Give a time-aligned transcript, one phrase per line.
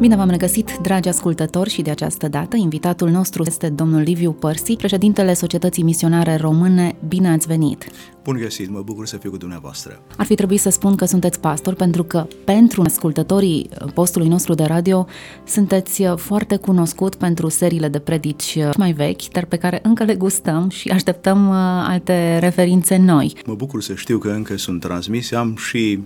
[0.00, 4.76] Bine v-am regăsit, dragi ascultători, și de această dată invitatul nostru este domnul Liviu Părsi,
[4.76, 6.96] președintele Societății Misionare Române.
[7.08, 7.84] Bine ați venit!
[8.24, 10.02] Bun găsit, mă bucur să fiu cu dumneavoastră.
[10.16, 14.64] Ar fi trebuit să spun că sunteți pastor, pentru că pentru ascultătorii postului nostru de
[14.64, 15.06] radio
[15.46, 20.68] sunteți foarte cunoscut pentru seriile de predici mai vechi, dar pe care încă le gustăm
[20.68, 21.54] și așteptăm uh,
[21.86, 23.32] alte referințe noi.
[23.46, 26.00] Mă bucur să știu că încă sunt transmise, am și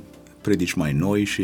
[0.45, 1.41] predici mai noi și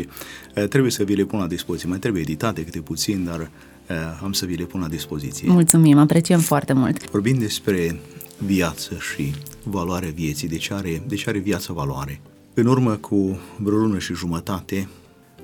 [0.55, 1.89] uh, trebuie să vi le pun la dispoziție.
[1.89, 5.49] Mai trebuie editate câte puțin, dar uh, am să vi le pun la dispoziție.
[5.49, 7.09] Mulțumim, apreciem foarte mult.
[7.09, 7.99] Vorbind despre
[8.37, 12.21] viață și valoarea vieții, de ce are, de ce are viața valoare?
[12.53, 14.87] În urmă cu vreo lună și jumătate,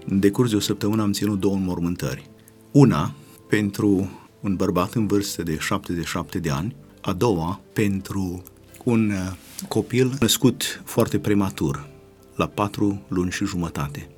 [0.06, 2.30] în decurs de o săptămână am ținut două înmormântări.
[2.72, 3.14] Una
[3.50, 8.44] pentru un bărbat în vârstă de 77 de ani, a doua pentru
[8.84, 9.36] un uh,
[9.68, 11.88] copil născut foarte prematur,
[12.38, 14.10] la patru luni și jumătate.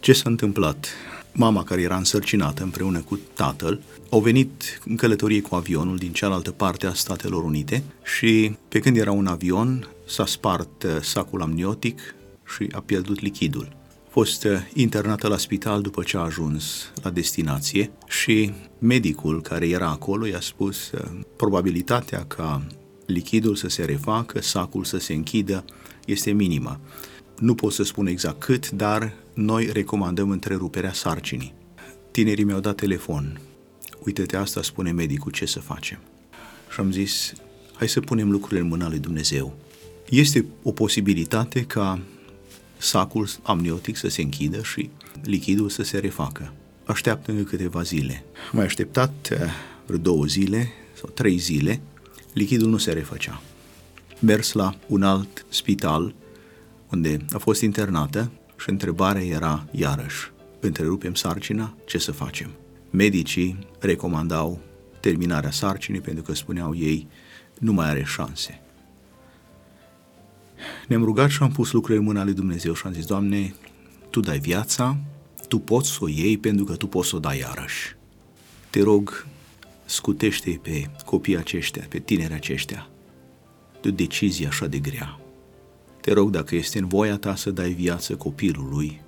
[0.00, 0.88] Ce s-a întâmplat?
[1.32, 6.50] Mama care era însărcinată împreună cu tatăl au venit în călătorie cu avionul din cealaltă
[6.50, 12.00] parte a Statelor Unite și pe când era un avion s-a spart uh, sacul amniotic
[12.56, 13.68] și a pierdut lichidul.
[14.06, 19.68] A fost uh, internată la spital după ce a ajuns la destinație și medicul care
[19.68, 21.00] era acolo i-a spus uh,
[21.36, 22.62] probabilitatea ca
[23.06, 25.64] lichidul să se refacă, sacul să se închidă,
[26.04, 26.80] este minimă.
[27.40, 31.54] Nu pot să spun exact cât, dar noi recomandăm întreruperea sarcinii.
[32.10, 33.40] Tinerii mi-au dat telefon.
[34.04, 35.98] Uite-te, asta spune medicul, ce să facem?
[36.72, 37.32] Și am zis,
[37.74, 39.56] hai să punem lucrurile în mâna lui Dumnezeu.
[40.08, 42.00] Este o posibilitate ca
[42.76, 44.90] sacul amniotic să se închidă și
[45.22, 46.52] lichidul să se refacă.
[46.84, 48.24] Așteaptă încă câteva zile.
[48.52, 49.38] Mai așteptat eh,
[49.86, 50.68] vreo două zile
[51.00, 51.80] sau trei zile,
[52.32, 53.42] lichidul nu se refăcea.
[54.18, 56.14] Mers la un alt spital
[56.90, 62.50] unde a fost internată și întrebarea era iarăși, întrerupem sarcina, ce să facem?
[62.90, 64.60] Medicii recomandau
[65.00, 67.08] terminarea sarcinii pentru că spuneau ei,
[67.58, 68.62] nu mai are șanse.
[70.86, 73.54] Ne-am rugat și am pus lucrurile în mâna lui Dumnezeu și am zis, Doamne,
[74.10, 74.96] Tu dai viața,
[75.48, 77.96] Tu poți să o iei pentru că Tu poți să o dai iarăși.
[78.70, 79.26] Te rog,
[79.84, 82.88] scutește pe copiii aceștia, pe tineri aceștia,
[83.82, 85.19] de o decizie așa de grea.
[86.00, 89.00] Te rog, dacă este în voia ta să dai viață copilului,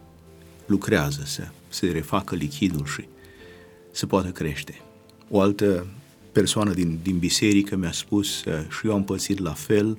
[0.66, 3.04] lucrează să se refacă lichidul și
[3.90, 4.80] să poată crește.
[5.30, 5.86] O altă
[6.32, 9.96] persoană din, din biserică mi-a spus uh, și eu am pățit la fel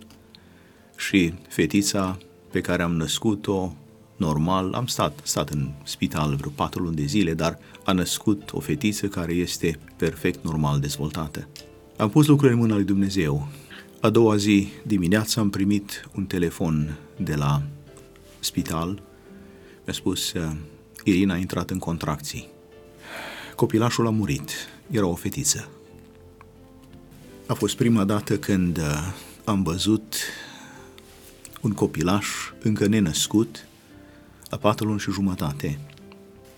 [0.97, 2.17] și fetița
[2.51, 3.75] pe care am născut-o
[4.15, 8.59] normal, am stat, stat în spital vreo patru luni de zile, dar a născut o
[8.59, 11.47] fetiță care este perfect normal dezvoltată.
[11.97, 13.47] Am pus lucrurile în mâna lui Dumnezeu
[14.03, 17.61] a doua zi dimineața am primit un telefon de la
[18.39, 19.01] spital.
[19.83, 20.51] Mi-a spus, uh,
[21.03, 22.47] Irina a intrat în contracții.
[23.55, 24.51] Copilașul a murit.
[24.91, 25.69] Era o fetiță.
[27.47, 29.13] A fost prima dată când uh,
[29.43, 30.15] am văzut
[31.61, 32.27] un copilaș
[32.61, 33.67] încă nenăscut,
[34.49, 35.79] la patru luni și jumătate.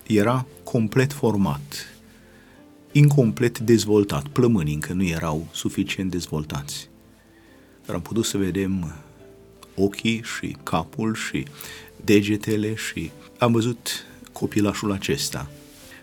[0.06, 1.86] Era complet format,
[2.92, 4.28] incomplet dezvoltat.
[4.28, 6.88] Plămânii încă nu erau suficient dezvoltați
[7.86, 8.94] dar am putut să vedem
[9.74, 11.46] ochii și capul și
[12.04, 15.50] degetele și am văzut copilașul acesta.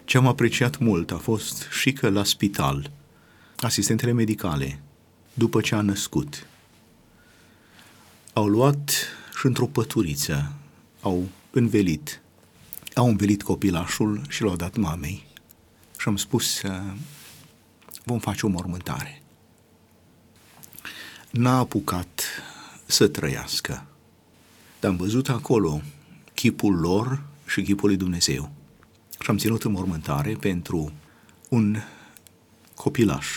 [0.06, 2.92] Ce am apreciat mult a fost și că la spital,
[3.58, 4.80] asistentele medicale,
[5.34, 6.48] după ce a născut,
[8.34, 8.92] au luat
[9.38, 10.54] și într-o păturiță,
[11.02, 12.22] au învelit,
[12.96, 15.24] au învelit copilașul și l-au dat mamei
[15.98, 16.62] și am spus
[18.04, 19.23] vom face o mormântare
[21.34, 22.24] n-a apucat
[22.86, 23.86] să trăiască.
[24.80, 25.82] Dar am văzut acolo
[26.34, 28.52] chipul lor și chipul lui Dumnezeu.
[29.20, 30.94] Și am ținut în mormântare pentru
[31.50, 31.78] un
[32.76, 33.28] copilaș.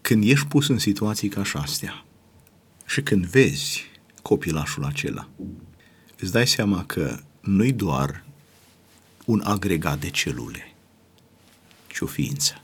[0.00, 2.04] Când ești pus în situații ca astea
[2.86, 3.84] și când vezi
[4.22, 5.28] copilașul acela,
[6.18, 8.24] îți dai seama că nu-i doar
[9.24, 10.74] un agregat de celule,
[11.86, 12.62] ci o ființă.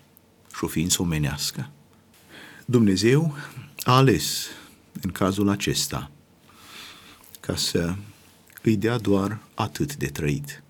[0.57, 1.71] Și o ființă omenească
[2.65, 3.35] Dumnezeu
[3.83, 4.47] a ales
[5.01, 6.11] în cazul acesta
[7.41, 7.95] ca să
[8.63, 10.63] îi dea doar atât de trăit.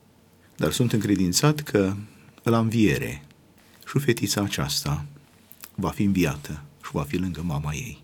[0.57, 1.97] Dar sunt încredințat că
[2.43, 3.25] la înviere
[3.87, 5.05] și fetița aceasta
[5.75, 8.03] va fi înviată și va fi lângă mama ei.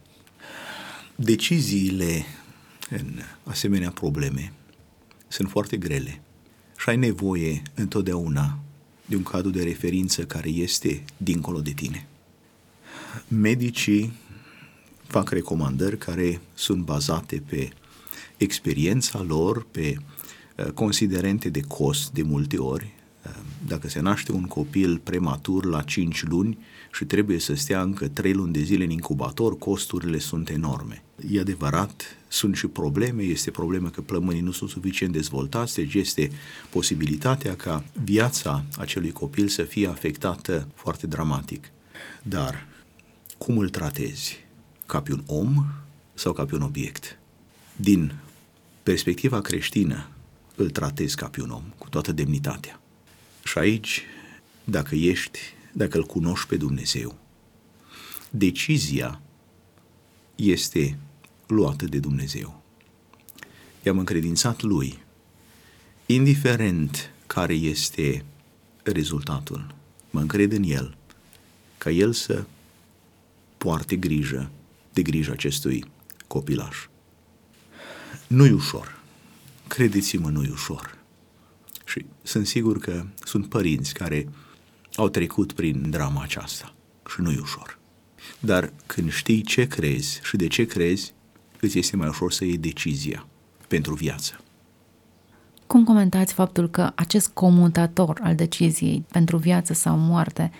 [1.15, 2.25] Deciziile
[2.91, 4.53] în asemenea probleme
[5.29, 6.23] sunt foarte grele
[6.79, 8.59] și ai nevoie întotdeauna
[9.07, 12.07] de un cadru de referință care este dincolo de tine.
[13.29, 14.12] Medicii
[15.07, 17.69] fac recomandări care sunt bazate pe
[18.37, 19.97] experiența lor, pe
[20.57, 22.93] uh, considerente de cost de multe ori.
[23.27, 23.33] Uh,
[23.67, 26.59] dacă se naște un copil prematur la 5 luni
[26.93, 31.03] și trebuie să stea încă 3 luni de zile în incubator, costurile sunt enorme.
[31.31, 36.31] E adevărat, sunt și probleme, este problemă că plămânii nu sunt suficient dezvoltați, deci este
[36.71, 41.71] posibilitatea ca viața acelui copil să fie afectată foarte dramatic.
[42.23, 42.67] Dar
[43.45, 44.37] cum îl tratezi?
[44.87, 45.67] Ca pe un om
[46.15, 47.19] sau ca pe un obiect?
[47.77, 48.15] Din
[48.83, 50.09] perspectiva creștină,
[50.55, 52.81] îl tratezi ca pe un om, cu toată demnitatea.
[53.45, 54.03] Și aici,
[54.65, 55.39] dacă ești,
[55.73, 57.19] dacă îl cunoști pe Dumnezeu,
[58.31, 59.21] decizia
[60.35, 60.99] este
[61.47, 62.63] luată de Dumnezeu.
[63.83, 64.99] I-am încredințat lui,
[66.07, 68.25] indiferent care este
[68.83, 69.75] rezultatul.
[70.11, 70.97] Mă încred în el,
[71.79, 72.45] ca el să
[73.65, 74.51] poarte grijă
[74.93, 75.85] de grijă acestui
[76.27, 76.77] copilaș.
[78.27, 78.99] Nu-i ușor.
[79.67, 80.99] Credeți-mă, nu-i ușor.
[81.85, 84.29] Și sunt sigur că sunt părinți care
[84.95, 86.75] au trecut prin drama aceasta
[87.12, 87.79] și nu-i ușor.
[88.41, 91.13] Dar când știi ce crezi și de ce crezi,
[91.61, 93.27] îți este mai ușor să iei decizia
[93.69, 94.41] pentru viață.
[95.67, 100.51] Cum comentați faptul că acest comutator al deciziei pentru viață sau moarte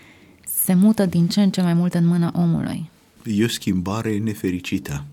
[0.65, 2.91] se mută din ce în ce mai mult în mâna omului?
[3.25, 5.05] E o schimbare nefericită.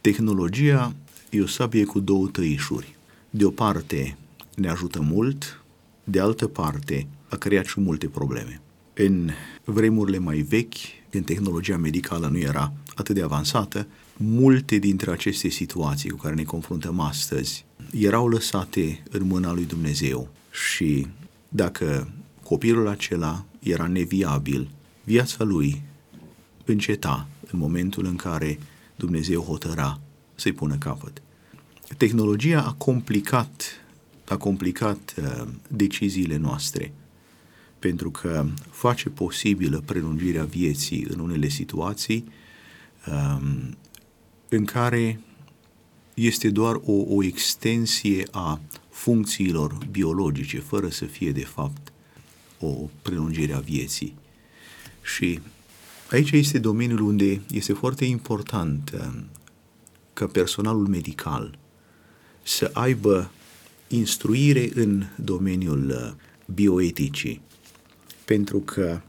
[0.00, 0.94] Tehnologia
[1.30, 2.96] e o sabie cu două tăișuri.
[3.30, 4.16] De o parte
[4.54, 5.62] ne ajută mult,
[6.04, 8.60] de altă parte a creat și multe probleme.
[8.94, 9.30] În
[9.64, 10.74] vremurile mai vechi,
[11.10, 16.42] când tehnologia medicală nu era atât de avansată, multe dintre aceste situații cu care ne
[16.42, 21.06] confruntăm astăzi erau lăsate în mâna lui Dumnezeu și
[21.48, 22.12] dacă
[22.42, 24.68] copilul acela era neviabil,
[25.04, 25.82] viața lui
[26.64, 28.58] înceta în momentul în care
[28.96, 30.00] Dumnezeu hotăra
[30.34, 31.22] să-i pună capăt.
[31.96, 33.62] Tehnologia a complicat,
[34.28, 36.92] a complicat uh, deciziile noastre
[37.78, 42.24] pentru că face posibilă prelungirea vieții în unele situații
[43.06, 43.76] um,
[44.48, 45.20] în care
[46.14, 48.60] este doar o, o extensie a
[48.90, 51.92] funcțiilor biologice, fără să fie de fapt
[52.60, 52.68] o
[53.02, 54.14] prelungire a vieții.
[55.02, 55.40] Și
[56.10, 59.24] aici este domeniul unde este foarte important um,
[60.12, 61.58] ca personalul medical
[62.42, 63.30] să aibă
[63.88, 66.12] instruire în domeniul uh,
[66.54, 67.40] bioeticii,
[68.24, 69.00] pentru că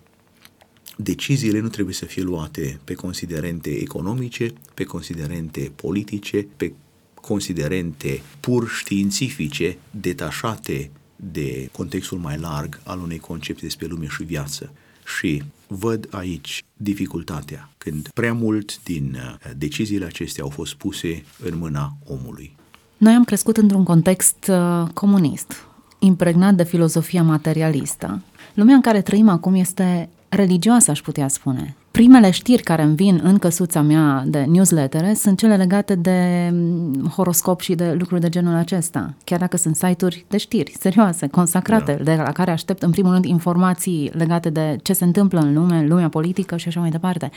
[0.98, 6.74] deciziile nu trebuie să fie luate pe considerente economice, pe considerente politice, pe
[7.14, 14.72] considerente pur științifice, detașate de contextul mai larg al unei concepte despre lume și viață.
[15.06, 21.58] Și văd aici dificultatea când prea mult din uh, deciziile acestea au fost puse în
[21.58, 22.56] mâna omului.
[22.98, 25.54] Noi am crescut într-un context uh, comunist,
[26.00, 28.22] impregnat de filozofia materialistă.
[28.54, 31.76] Lumea în care trăim acum este religioasă, aș putea spune.
[31.94, 37.12] Primele știri care îmi vin în căsuța mea de newslettere sunt cele legate de mm,
[37.16, 41.94] horoscop și de lucruri de genul acesta, chiar dacă sunt site-uri de știri serioase, consacrate,
[41.94, 42.04] da.
[42.04, 45.78] de la care aștept în primul rând informații legate de ce se întâmplă în lume,
[45.78, 47.32] în lumea politică și așa mai departe.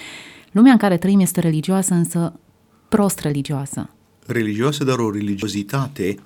[0.53, 2.33] Lumea în care trăim este religioasă, însă
[2.89, 3.91] prost religioasă.
[4.27, 6.19] Religioasă, dar o religiozitate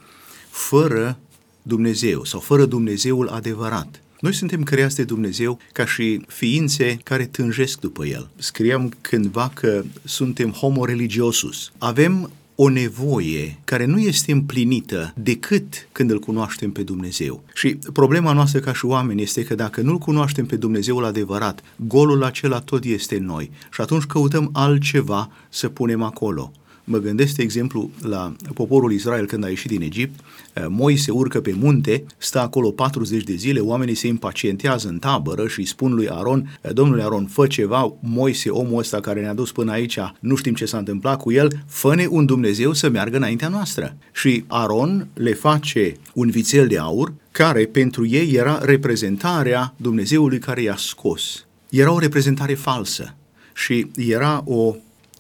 [0.49, 1.19] fără
[1.63, 4.01] Dumnezeu sau fără Dumnezeul adevărat.
[4.21, 8.31] Noi suntem creați de Dumnezeu ca și ființe care tânjesc după El.
[8.37, 11.73] Scriam cândva că suntem homo religiosus.
[11.79, 17.43] Avem o nevoie care nu este împlinită decât când îl cunoaștem pe Dumnezeu.
[17.55, 22.25] Și problema noastră ca și oameni este că dacă nu-l cunoaștem pe Dumnezeul adevărat, golul
[22.25, 26.53] acela tot este în noi și atunci căutăm altceva să punem acolo.
[26.85, 30.21] Mă gândesc, de exemplu, la poporul Israel când a ieșit din Egipt.
[30.53, 35.49] Eh, Moise urcă pe munte, stă acolo 40 de zile, oamenii se impacientează în tabără
[35.49, 39.53] și spun lui Aron, eh, domnule Aron, fă ceva, Moise, omul ăsta care ne-a dus
[39.53, 43.49] până aici, nu știm ce s-a întâmplat cu el, fă un Dumnezeu să meargă înaintea
[43.49, 43.97] noastră.
[44.13, 50.63] Și Aron le face un vițel de aur, care pentru ei era reprezentarea Dumnezeului care
[50.63, 51.47] i-a scos.
[51.69, 53.15] Era o reprezentare falsă
[53.55, 54.75] și era o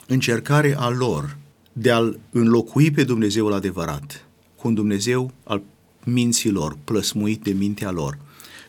[0.06, 1.38] încercare a lor
[1.80, 5.62] de a-L înlocui pe Dumnezeul adevărat cu un Dumnezeu al
[6.04, 8.18] minților, plăsmuit de mintea lor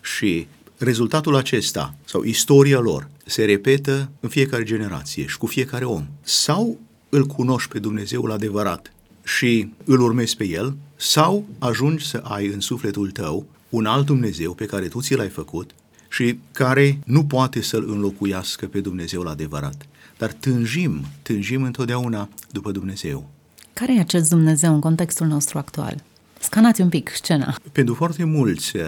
[0.01, 6.07] și rezultatul acesta sau istoria lor se repetă în fiecare generație și cu fiecare om.
[6.21, 12.47] Sau îl cunoști pe Dumnezeul adevărat și îl urmezi pe el, sau ajungi să ai
[12.47, 15.71] în sufletul tău un alt Dumnezeu pe care tu ți l-ai făcut
[16.09, 19.85] și care nu poate să-l înlocuiască pe Dumnezeul adevărat.
[20.21, 23.29] Dar tânjim, tânjim întotdeauna după Dumnezeu.
[23.73, 26.03] Care e acest Dumnezeu în contextul nostru actual?
[26.39, 27.55] Scanați un pic scena.
[27.71, 28.83] Pentru foarte mulți, eh,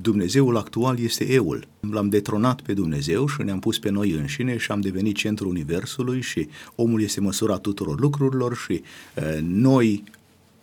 [0.00, 1.66] Dumnezeul actual este eul.
[1.80, 6.20] L-am detronat pe Dumnezeu și ne-am pus pe noi înșine și am devenit centrul Universului
[6.20, 8.82] și omul este măsura tuturor lucrurilor și
[9.14, 10.04] uh, noi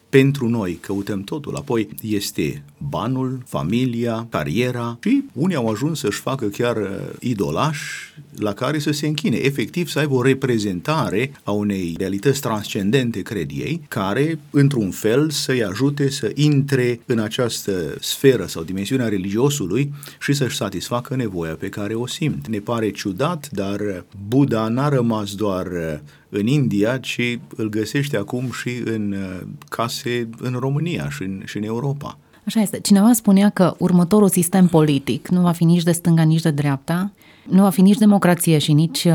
[0.10, 1.56] pentru noi căutăm totul.
[1.56, 6.90] Apoi este banul, familia, cariera și unii au ajuns să-și facă chiar uh,
[7.20, 13.22] idolași la care să se închine, efectiv să aibă o reprezentare a unei realități transcendente,
[13.22, 19.94] cred ei, care, într-un fel, să-i ajute să intre în această sferă sau dimensiunea religiosului
[20.20, 22.48] și să-și satisfacă nevoia pe care o simt.
[22.48, 26.00] Ne pare ciudat, dar Buddha n-a rămas doar uh,
[26.30, 31.58] în India, ci îl găsește acum și în uh, case în România și în, și
[31.58, 32.18] în Europa.
[32.46, 32.80] Așa este.
[32.80, 37.12] Cineva spunea că următorul sistem politic nu va fi nici de stânga, nici de dreapta,
[37.50, 39.14] nu va fi nici democrație și nici uh,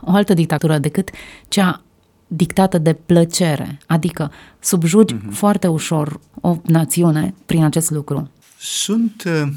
[0.00, 1.10] o altă dictatură decât
[1.48, 1.82] cea
[2.26, 5.30] dictată de plăcere, adică subjugi uh-huh.
[5.30, 8.30] foarte ușor o națiune prin acest lucru.
[8.60, 9.48] Sunt uh,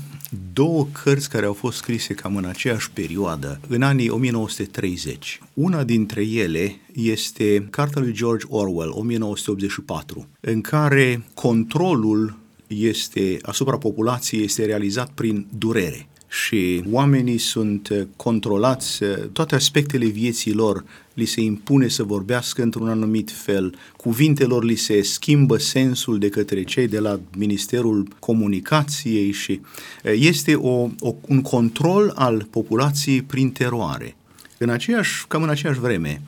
[0.53, 5.39] două cărți care au fost scrise cam în aceeași perioadă, în anii 1930.
[5.53, 12.37] Una dintre ele este cartea lui George Orwell, 1984, în care controlul
[12.67, 20.05] este asupra populației este realizat prin durere și oamenii sunt uh, controlați, uh, toate aspectele
[20.05, 20.83] vieții lor
[21.13, 26.63] li se impune să vorbească într-un anumit fel, cuvintelor li se schimbă sensul de către
[26.63, 29.61] cei de la Ministerul Comunicației și
[30.03, 34.15] uh, este o, o, un control al populației prin teroare.
[34.57, 36.21] În aceeași, cam în aceeași vreme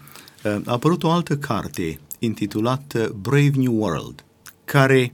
[0.44, 4.26] a apărut o altă carte intitulată Brave New World,
[4.66, 5.14] care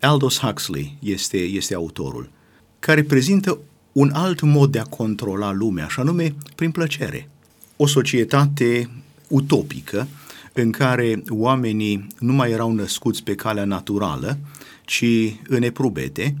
[0.00, 2.30] Aldous Huxley este, este autorul,
[2.78, 3.58] care prezintă
[3.92, 7.28] un alt mod de a controla lumea, așa nume prin plăcere.
[7.76, 8.90] O societate
[9.28, 10.08] utopică
[10.52, 14.38] în care oamenii nu mai erau născuți pe calea naturală,
[14.84, 15.04] ci
[15.48, 16.36] în eprubete,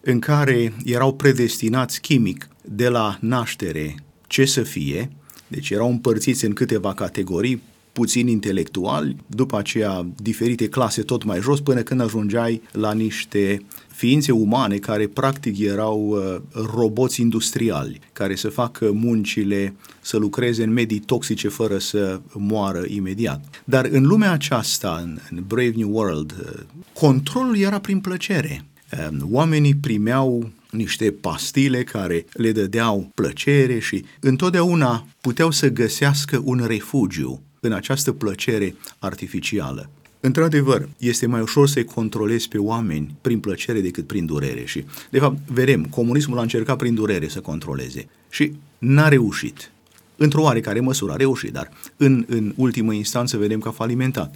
[0.00, 3.94] în care erau predestinați chimic de la naștere
[4.26, 5.10] ce să fie,
[5.48, 11.60] deci erau împărțiți în câteva categorii, puțin intelectuali, după aceea diferite clase tot mai jos,
[11.60, 13.62] până când ajungeai la niște
[14.00, 16.40] ființe umane care practic erau uh,
[16.74, 23.62] roboți industriali, care să facă muncile, să lucreze în medii toxice fără să moară imediat.
[23.64, 26.60] Dar în lumea aceasta, în, în Brave New World, uh,
[26.92, 28.64] controlul era prin plăcere.
[28.92, 36.64] Uh, oamenii primeau niște pastile care le dădeau plăcere și întotdeauna puteau să găsească un
[36.66, 39.90] refugiu în această plăcere artificială.
[40.20, 45.18] Într-adevăr, este mai ușor să-i controlezi pe oameni prin plăcere decât prin durere și, de
[45.18, 49.72] fapt, vedem, comunismul a încercat prin durere să controleze și n-a reușit.
[50.16, 54.34] Într-o oarecare măsură a reușit, dar în, în ultimă instanță vedem că a falimentat.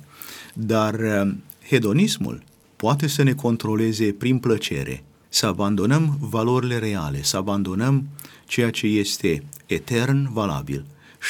[0.55, 1.35] Dar uh,
[1.69, 2.43] hedonismul
[2.77, 8.09] poate să ne controleze prin plăcere, să abandonăm valorile reale, să abandonăm
[8.47, 10.85] ceea ce este etern valabil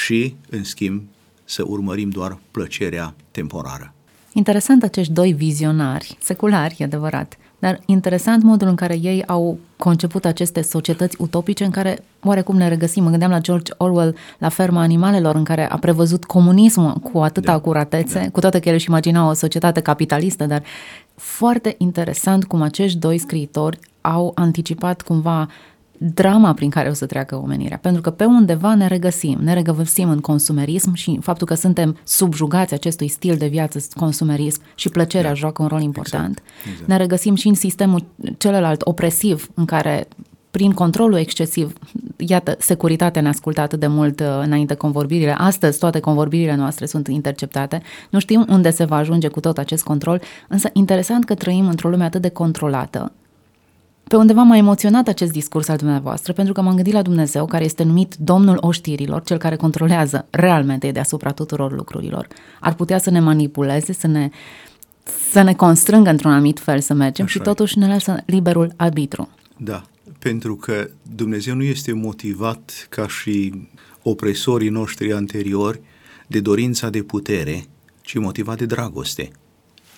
[0.05, 1.03] și, în schimb,
[1.45, 3.94] să urmărim doar plăcerea temporară.
[4.37, 10.25] Interesant acești doi vizionari, seculari, e adevărat, dar interesant modul în care ei au conceput
[10.25, 13.03] aceste societăți utopice în care oarecum ne regăsim.
[13.03, 17.47] Mă gândeam la George Orwell, la ferma animalelor, în care a prevăzut comunismul cu atâta
[17.47, 18.31] da, acuratețe, da.
[18.31, 20.63] cu toate că el își imagina o societate capitalistă, dar
[21.15, 25.49] foarte interesant cum acești doi scriitori au anticipat cumva
[25.99, 27.79] drama prin care o să treacă omenirea.
[27.79, 32.75] Pentru că pe undeva ne regăsim, ne regăsim în consumerism și faptul că suntem subjugați
[32.75, 35.35] acestui stil de viață consumerism și plăcerea da.
[35.35, 36.39] joacă un rol important.
[36.39, 36.71] Exact.
[36.71, 36.89] Exact.
[36.89, 38.05] Ne regăsim și în sistemul
[38.39, 40.09] celălalt opresiv în care
[40.55, 41.73] prin controlul excesiv,
[42.17, 45.35] iată, securitatea ne-a ascultat de mult uh, înainte convorbirile.
[45.39, 47.83] Astăzi toate convorbirile noastre sunt interceptate.
[48.11, 51.89] Nu știm unde se va ajunge cu tot acest control, însă interesant că trăim într-o
[51.89, 53.13] lume atât de controlată,
[54.09, 57.65] pe undeva m-a emoționat acest discurs al dumneavoastră, pentru că m-am gândit la Dumnezeu, care
[57.65, 62.27] este numit Domnul oștirilor, cel care controlează realmente deasupra tuturor lucrurilor.
[62.61, 64.31] Ar putea să ne manipuleze, să ne,
[65.31, 69.29] să ne constrângă într-un anumit fel să mergem Așa și totuși ne lasă liberul arbitru.
[69.57, 69.83] Da,
[70.19, 73.69] pentru că Dumnezeu nu este motivat ca și
[74.03, 75.81] opresorii noștri anteriori
[76.27, 77.65] de dorința de putere,
[78.01, 79.31] ci motivat de dragoste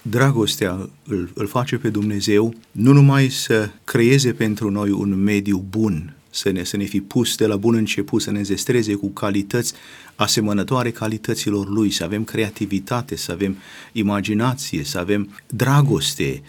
[0.03, 6.17] dragostea îl, îl face pe Dumnezeu nu numai să creeze pentru noi un mediu bun,
[6.31, 9.75] să ne, să ne fi pus de la bun început, să ne zestreze cu calități
[10.17, 13.57] asemănătoare calităților Lui, să avem creativitate, să avem
[13.93, 16.43] imaginație, să avem dragoste,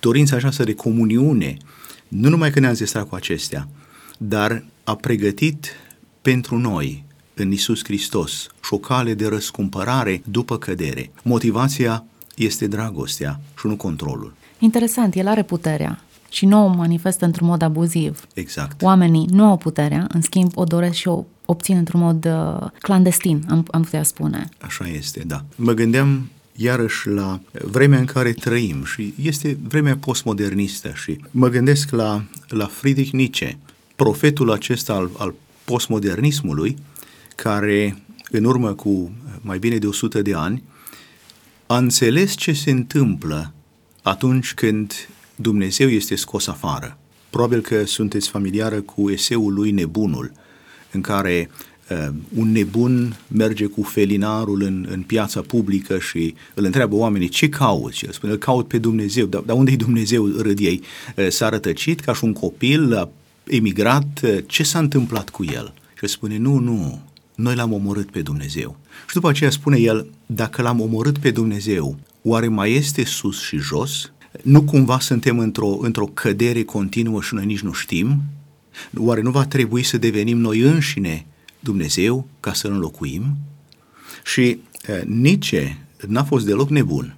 [0.00, 1.56] dorința aceasta de comuniune.
[2.08, 3.68] Nu numai că ne-a zestrat cu acestea,
[4.18, 5.66] dar a pregătit
[6.22, 11.10] pentru noi în Isus Hristos și o cale de răscumpărare după cădere.
[11.22, 12.04] Motivația
[12.36, 14.34] este dragostea și nu controlul.
[14.58, 18.26] Interesant, el are puterea și nu o manifestă într-un mod abuziv.
[18.34, 18.82] Exact.
[18.82, 23.44] Oamenii nu au puterea, în schimb o doresc și o obțin într-un mod uh, clandestin,
[23.48, 24.48] am, am putea spune.
[24.60, 25.44] Așa este, da.
[25.56, 31.90] Mă gândeam iarăși la vremea în care trăim și este vremea postmodernistă și mă gândesc
[31.90, 33.58] la, la Friedrich Nietzsche,
[33.96, 35.34] profetul acesta al, al
[35.64, 36.76] postmodernismului,
[37.36, 40.62] care în urmă cu mai bine de 100 de ani
[41.72, 43.52] a înțeles ce se întâmplă
[44.02, 44.92] atunci când
[45.34, 46.98] Dumnezeu este scos afară.
[47.30, 50.32] Probabil că sunteți familiară cu eseul lui Nebunul,
[50.90, 51.50] în care
[51.90, 57.48] uh, un nebun merge cu felinarul în, în piața publică și îl întreabă oamenii ce
[57.48, 60.82] cauți și el spune, îl caut pe Dumnezeu, dar, dar unde e Dumnezeu, râd ei?
[61.16, 63.08] Uh, s-a rătăcit ca și un copil, a
[63.44, 65.74] emigrat, uh, ce s-a întâmplat cu el?
[65.94, 67.02] Și el spune, nu, nu,
[67.34, 68.76] noi l-am omorât pe Dumnezeu.
[69.08, 73.56] Și după aceea spune el, dacă l-am omorât pe Dumnezeu, oare mai este sus și
[73.56, 74.12] jos?
[74.42, 78.22] Nu cumva suntem într-o, într-o cădere continuă și noi nici nu știm?
[78.96, 81.26] Oare nu va trebui să devenim noi înșine
[81.60, 83.36] Dumnezeu ca să înlocuim?
[84.24, 84.58] Și
[84.88, 87.16] uh, Nietzsche n-a fost deloc nebun.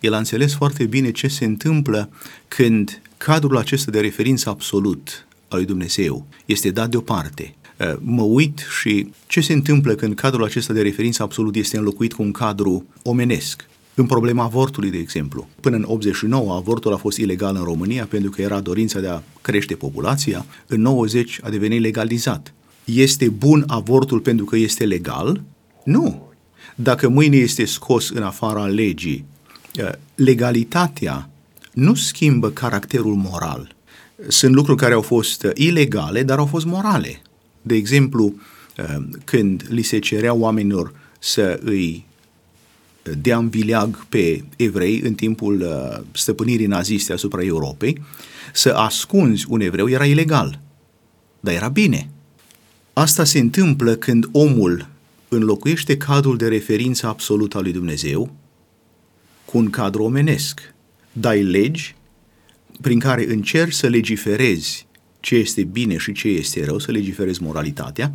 [0.00, 2.10] El a înțeles foarte bine ce se întâmplă
[2.48, 7.63] când cadrul acesta de referință absolut al lui Dumnezeu este dat deoparte Eh,
[8.00, 12.22] mă uit și ce se întâmplă când cadrul acesta de referință absolut este înlocuit cu
[12.22, 13.66] un cadru omenesc.
[13.94, 15.48] În problema avortului, de exemplu.
[15.60, 19.20] Până în 89, avortul a fost ilegal în România pentru că era dorința de a
[19.40, 20.46] crește populația.
[20.66, 22.54] În 90 a devenit legalizat.
[22.84, 25.42] Este bun avortul pentru că este legal?
[25.84, 26.32] Nu.
[26.74, 29.24] Dacă mâine este scos în afara legii,
[29.74, 31.28] eh, legalitatea
[31.72, 33.74] nu schimbă caracterul moral.
[34.28, 37.22] Sunt lucruri care au fost ilegale, dar au fost morale.
[37.66, 38.34] De exemplu,
[38.78, 42.06] uh, când li se cerea oamenilor să îi
[43.18, 48.02] dea în vileag pe evrei în timpul uh, stăpânirii naziste asupra Europei,
[48.52, 50.60] să ascunzi un evreu era ilegal,
[51.40, 52.08] dar era bine.
[52.92, 54.88] Asta se întâmplă când omul
[55.28, 58.34] înlocuiește cadrul de referință absolut al lui Dumnezeu
[59.44, 60.74] cu un cadru omenesc.
[61.12, 61.94] Dai legi
[62.80, 64.86] prin care încerci să legiferezi
[65.24, 68.12] ce este bine și ce este rău, să legiferezi moralitatea,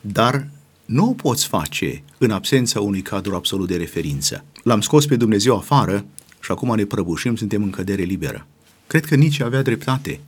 [0.00, 0.48] dar
[0.84, 4.44] nu o poți face în absența unui cadru absolut de referință.
[4.62, 6.04] L-am scos pe Dumnezeu afară
[6.40, 8.46] și acum ne prăbușim, suntem în cădere liberă.
[8.86, 10.20] Cred că nici avea dreptate.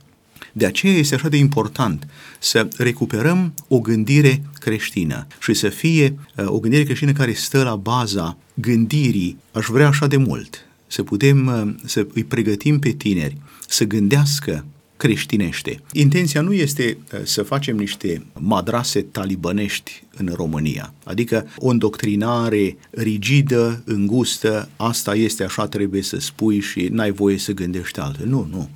[0.53, 2.07] De aceea este așa de important
[2.39, 7.75] să recuperăm o gândire creștină și să fie uh, o gândire creștină care stă la
[7.75, 13.37] baza gândirii, aș vrea așa de mult, să putem uh, să îi pregătim pe tineri
[13.67, 14.65] să gândească
[15.01, 15.81] creștinește.
[15.91, 23.81] Intenția nu este uh, să facem niște madrase talibănești în România, adică o îndoctrinare rigidă,
[23.85, 28.27] îngustă, asta este, așa trebuie să spui și n-ai voie să gândești altfel.
[28.27, 28.69] Nu, nu.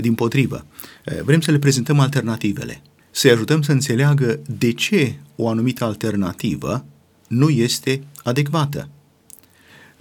[0.00, 0.66] Din potrivă,
[1.06, 6.84] uh, vrem să le prezentăm alternativele, să-i ajutăm să înțeleagă de ce o anumită alternativă
[7.28, 8.88] nu este adecvată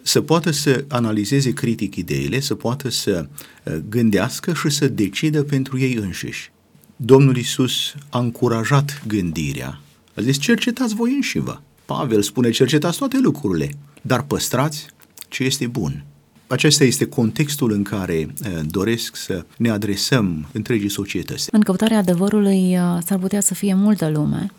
[0.02, 3.28] să poată să analizeze critic ideile, să poată să
[3.64, 6.52] uh, gândească și să decidă pentru ei înșiși.
[6.96, 9.80] Domnul Isus a încurajat gândirea.
[10.16, 11.62] A zis, cercetați voi înșivă.
[11.86, 13.70] Pavel spune, cercetați toate lucrurile,
[14.02, 14.86] dar păstrați
[15.28, 16.04] ce este bun.
[16.48, 21.48] Acesta este contextul în care uh, doresc să ne adresăm întregii societăți.
[21.52, 24.52] În căutarea adevărului uh, s-ar putea să fie multă lume.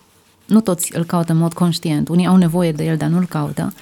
[0.45, 2.07] Nu toți îl caută în mod conștient.
[2.07, 3.73] Unii au nevoie de el, dar nu-l caută.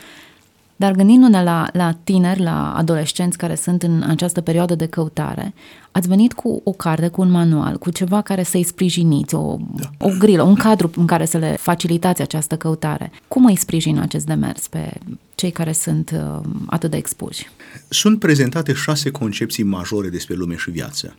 [0.80, 5.54] Dar gândindu-ne la, la tineri, la adolescenți care sunt în această perioadă de căutare,
[5.92, 9.90] ați venit cu o carte, cu un manual, cu ceva care să-i sprijiniți, o, da.
[9.98, 13.12] o grilă, un cadru în care să le facilitați această căutare.
[13.28, 14.94] Cum îi sprijin acest demers pe
[15.36, 17.50] cei care sunt uh, atât de expuși?
[17.90, 21.16] Sunt prezentate șase concepții majore despre lume și viață.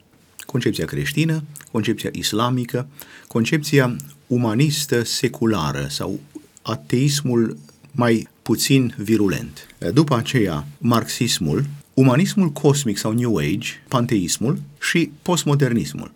[0.47, 2.87] Concepția creștină, concepția islamică,
[3.27, 3.97] concepția
[4.27, 6.19] umanistă seculară sau
[6.63, 7.57] ateismul
[7.93, 9.67] mai puțin virulent.
[9.93, 16.13] După aceea, marxismul, umanismul cosmic sau New Age, panteismul și postmodernismul.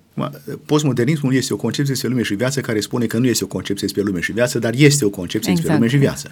[0.66, 3.86] Postmodernismul este o concepție despre lume și viață care spune că nu este o concepție
[3.86, 5.68] despre lume și viață, dar este o concepție exact.
[5.68, 6.30] despre lume și viață.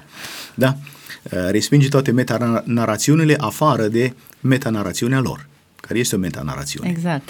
[0.55, 0.77] Da?
[1.51, 5.49] Respinge toate metanarațiunile afară de metanarațiunea lor,
[5.81, 6.89] care este o metanarațiune.
[6.89, 7.29] Exact.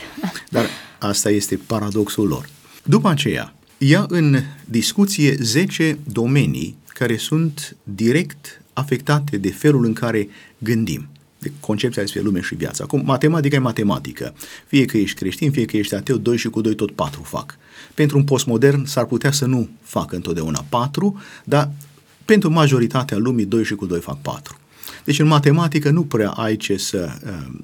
[0.51, 0.65] Dar
[0.99, 2.49] asta este paradoxul lor.
[2.85, 10.29] După aceea, ia în discuție 10 domenii care sunt direct afectate de felul în care
[10.59, 11.09] gândim
[11.43, 12.83] de concepția despre lume și viață.
[12.83, 14.35] Acum, matematica e matematică.
[14.67, 17.59] Fie că ești creștin, fie că ești ateu, 2 și cu 2 tot 4 fac.
[17.95, 21.71] Pentru un postmodern s-ar putea să nu facă întotdeauna 4, dar
[22.25, 24.57] pentru majoritatea lumii 2 și cu 2 fac 4.
[25.05, 27.55] Deci în matematică nu prea ai ce să uh,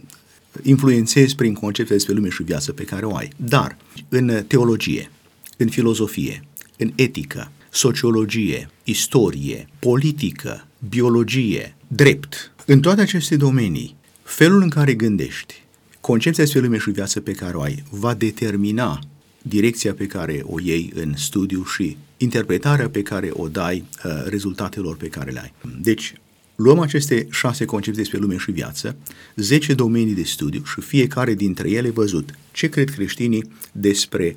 [0.62, 3.30] influențezi prin concepția despre lume și viață pe care o ai.
[3.36, 3.76] Dar
[4.08, 5.10] în teologie,
[5.56, 6.44] în filozofie,
[6.76, 15.62] în etică, sociologie, istorie, politică, biologie, drept, în toate aceste domenii, felul în care gândești,
[16.00, 19.00] concepția despre lume și viață pe care o ai, va determina
[19.42, 24.96] direcția pe care o iei în studiu și interpretarea pe care o dai uh, rezultatelor
[24.96, 25.52] pe care le ai.
[25.80, 26.14] Deci,
[26.54, 28.96] luăm aceste șase concepții despre lume și viață,
[29.36, 34.36] zece domenii de studiu și fiecare dintre ele văzut ce cred creștinii despre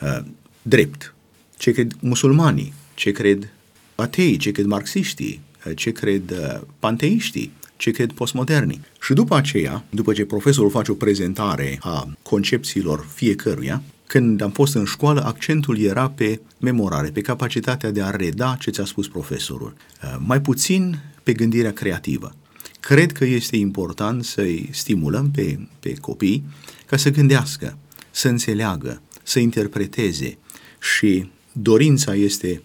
[0.00, 0.18] uh,
[0.62, 1.13] drept,
[1.56, 3.48] ce cred musulmanii, ce cred
[3.94, 8.80] ateii, ce cred marxiștii, uh, ce cred uh, panteiștii, ce cred postmodernii.
[9.00, 14.74] Și după aceea, după ce profesorul face o prezentare a concepțiilor fiecăruia, când am fost
[14.74, 19.74] în școală, accentul era pe memorare, pe capacitatea de a reda ce ți-a spus profesorul.
[20.02, 22.34] Uh, mai puțin pe gândirea creativă.
[22.80, 26.44] Cred că este important să-i stimulăm pe, pe copii
[26.86, 27.78] ca să gândească,
[28.10, 30.38] să înțeleagă, să interpreteze
[30.80, 32.62] și dorința este,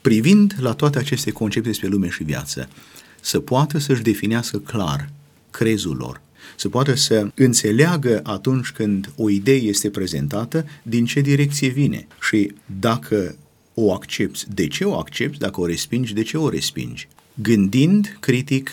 [0.00, 2.68] privind la toate aceste concepte despre lume și viață,
[3.20, 5.10] să poată să-și definească clar
[5.50, 6.20] crezul lor,
[6.56, 12.52] să poată să înțeleagă atunci când o idee este prezentată din ce direcție vine și
[12.80, 13.36] dacă
[13.74, 17.08] o accepti, de ce o accepti, dacă o respingi, de ce o respingi.
[17.34, 18.70] Gândind critic,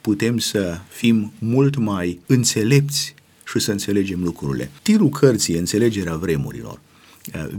[0.00, 3.14] putem să fim mult mai înțelepți
[3.46, 4.70] și să înțelegem lucrurile.
[4.82, 6.80] Tirul cărții Înțelegerea vremurilor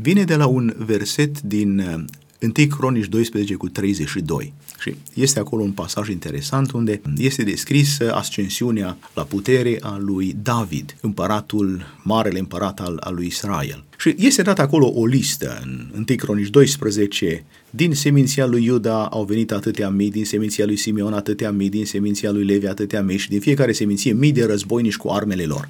[0.01, 2.08] vine de la un verset din
[2.39, 4.53] 1 Cronici 12 cu 32.
[4.80, 10.95] Și este acolo un pasaj interesant unde este descris ascensiunea la putere a lui David,
[11.01, 13.84] împăratul, marele împărat al, al lui Israel.
[13.97, 19.23] Și este dat acolo o listă în 1 Cronici 12, din seminția lui Iuda au
[19.23, 23.17] venit atâtea mii, din seminția lui Simeon atâtea mii, din seminția lui Levi atâtea mii
[23.17, 25.69] și din fiecare seminție mii de războinici cu armele lor.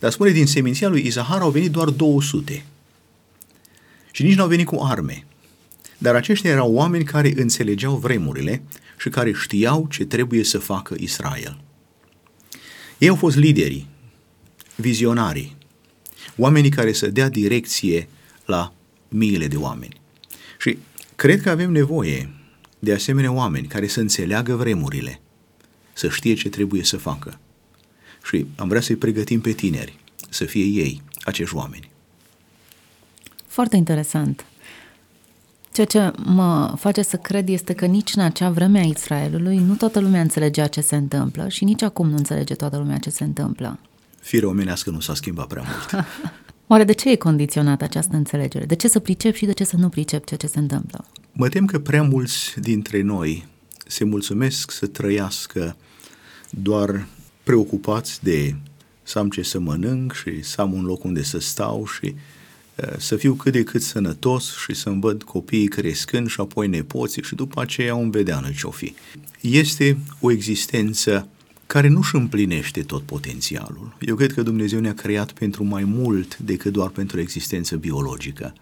[0.00, 2.64] Dar spune, din seminția lui Izahar au venit doar 200.
[4.14, 5.26] Și nici nu au venit cu arme.
[5.98, 8.62] Dar aceștia erau oameni care înțelegeau vremurile
[8.98, 11.60] și care știau ce trebuie să facă Israel.
[12.98, 13.88] Ei au fost liderii,
[14.74, 15.56] vizionarii,
[16.36, 18.08] oamenii care să dea direcție
[18.44, 18.72] la
[19.08, 20.00] miile de oameni.
[20.60, 20.78] Și
[21.16, 22.30] cred că avem nevoie
[22.78, 25.20] de asemenea oameni care să înțeleagă vremurile,
[25.92, 27.40] să știe ce trebuie să facă.
[28.24, 29.98] Și am vrea să-i pregătim pe tineri
[30.30, 31.92] să fie ei acești oameni.
[33.54, 34.44] Foarte interesant.
[35.72, 39.74] Ceea ce mă face să cred este că nici în acea vreme a Israelului nu
[39.74, 43.24] toată lumea înțelegea ce se întâmplă și nici acum nu înțelege toată lumea ce se
[43.24, 43.78] întâmplă.
[44.20, 46.06] Firea omenească nu s-a schimbat prea mult.
[46.66, 48.64] Oare de ce e condiționată această înțelegere?
[48.64, 51.04] De ce să pricep și de ce să nu pricep ceea ce se întâmplă?
[51.32, 53.46] Mă tem că prea mulți dintre noi
[53.86, 55.76] se mulțumesc să trăiască
[56.50, 57.06] doar
[57.42, 58.56] preocupați de
[59.02, 62.43] să am ce să mănânc și să am un loc unde să stau și Eh,
[62.98, 67.34] să fiu cât de cât sănătos și să-mi văd copiii crescând și apoi nepoții și
[67.34, 68.94] după aceea un vedeană ce-o fi.
[69.40, 71.28] Este o existență
[71.66, 73.96] care nu-și împlinește tot potențialul.
[74.00, 78.54] Eu cred că Dumnezeu ne-a creat pentru mai mult decât doar pentru existență biologică.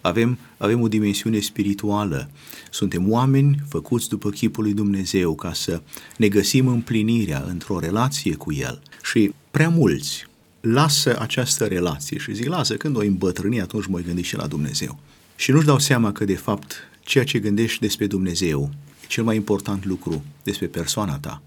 [0.00, 2.30] Avem, avem o dimensiune spirituală.
[2.70, 5.82] Suntem oameni făcuți după chipul lui Dumnezeu ca să
[6.16, 8.82] ne găsim împlinirea într-o relație cu El.
[9.02, 10.26] Și prea mulți
[10.60, 14.98] lasă această relație și zic, lasă, când o îmbătrâni, atunci mă gândi și la Dumnezeu.
[15.36, 18.70] Și nu-și dau seama că, de fapt, ceea ce gândești despre Dumnezeu
[19.02, 21.42] e cel mai important lucru despre persoana ta.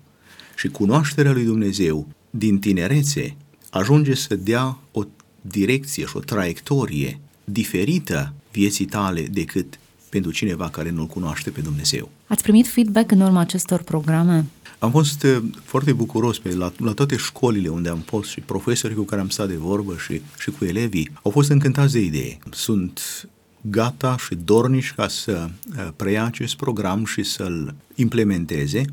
[0.56, 3.36] Și cunoașterea lui Dumnezeu din tinerețe
[3.70, 5.04] ajunge să dea o
[5.42, 12.10] direcție și o traiectorie diferită vieții tale decât pentru cineva care nu-L cunoaște pe Dumnezeu.
[12.28, 14.46] Ați primit feedback în urma acestor programe?
[14.82, 18.96] Am fost uh, foarte bucuros pe la, la toate școlile unde am fost și profesorii
[18.96, 22.38] cu care am stat de vorbă și, și cu elevii au fost încântați de idee.
[22.52, 23.02] Sunt
[23.62, 28.86] gata și dornici ca să uh, preia acest program și să-l implementeze.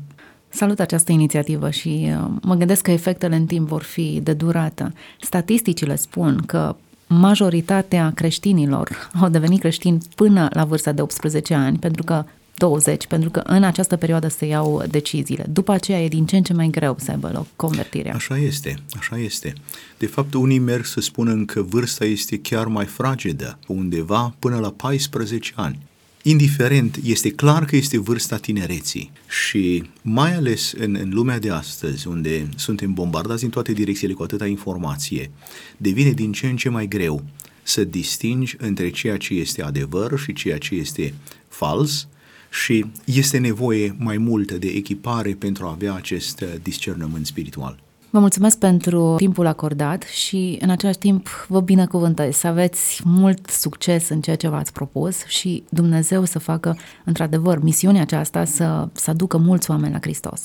[0.49, 4.93] Salut această inițiativă și uh, mă gândesc că efectele în timp vor fi de durată.
[5.21, 6.75] Statisticile spun că
[7.07, 12.25] majoritatea creștinilor au devenit creștini până la vârsta de 18 ani, pentru că
[12.59, 15.45] 20, pentru că în această perioadă se iau deciziile.
[15.49, 18.13] După aceea e din ce în ce mai greu să aibă loc convertirea.
[18.13, 19.53] Așa este, așa este.
[19.97, 24.71] De fapt, unii merg să spună că vârsta este chiar mai fragedă, undeva până la
[24.71, 25.79] 14 ani.
[26.21, 32.07] Indiferent, este clar că este vârsta tinereții și mai ales în, în lumea de astăzi,
[32.07, 35.31] unde suntem bombardați în toate direcțiile cu atâta informație,
[35.77, 37.23] devine din ce în ce mai greu
[37.63, 41.13] să distingi între ceea ce este adevăr și ceea ce este
[41.47, 42.07] fals
[42.49, 47.79] și este nevoie mai multă de echipare pentru a avea acest discernământ spiritual.
[48.11, 54.09] Vă mulțumesc pentru timpul acordat și în același timp vă binecuvântez să aveți mult succes
[54.09, 59.37] în ceea ce v-ați propus și Dumnezeu să facă într-adevăr misiunea aceasta să, să aducă
[59.37, 60.43] mulți oameni la Hristos.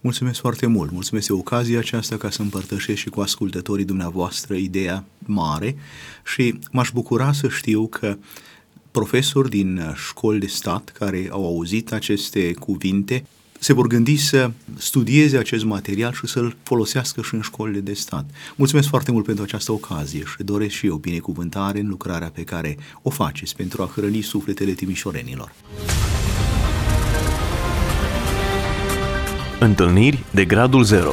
[0.00, 5.04] Mulțumesc foarte mult, mulțumesc de ocazia aceasta ca să împărtășesc și cu ascultătorii dumneavoastră ideea
[5.18, 5.76] mare
[6.24, 8.16] și m-aș bucura să știu că
[8.98, 13.24] profesori din școli de stat care au auzit aceste cuvinte
[13.58, 18.24] se vor gândi să studieze acest material și să-l folosească și în școlile de stat.
[18.56, 22.76] Mulțumesc foarte mult pentru această ocazie și doresc și eu binecuvântare în lucrarea pe care
[23.02, 25.52] o faceți pentru a hrăni sufletele timișorenilor.
[29.60, 31.12] Întâlniri de gradul 0